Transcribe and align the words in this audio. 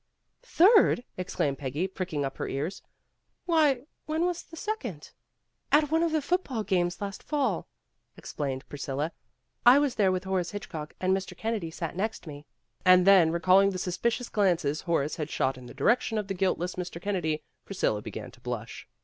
''"Third?" 0.41 1.03
exclaimed 1.15 1.59
Peggy, 1.59 1.87
pricking 1.87 2.25
up 2.25 2.37
her 2.39 2.47
ears. 2.47 2.81
"Why, 3.45 3.83
when 4.07 4.25
was 4.25 4.41
the 4.41 4.55
second?" 4.57 5.11
"At 5.71 5.91
one 5.91 6.01
of 6.01 6.11
the 6.11 6.23
football 6.23 6.63
games 6.63 7.01
last 7.01 7.21
fall," 7.21 7.67
ex 8.17 8.33
plained 8.33 8.67
Priscilla. 8.67 9.11
"I 9.63 9.77
was 9.77 9.93
there 9.93 10.11
with 10.11 10.23
Horace 10.23 10.49
Hitchcock, 10.49 10.95
and 10.99 11.15
Mr. 11.15 11.37
Kennedy 11.37 11.69
sat 11.69 11.95
next 11.95 12.25
me." 12.25 12.47
And 12.83 13.05
then 13.05 13.31
recalling 13.31 13.69
the 13.69 13.77
suspicious 13.77 14.27
glances 14.27 14.81
Hor 14.81 15.03
ace 15.03 15.17
had 15.17 15.29
shot 15.29 15.55
in 15.55 15.67
the 15.67 15.75
direction 15.75 16.17
of 16.17 16.27
the 16.27 16.33
guiltless 16.33 16.73
Mr. 16.77 16.99
Kennedy, 16.99 17.43
Priscilla 17.63 18.01
began 18.01 18.31
to 18.31 18.41
blush. 18.41 18.87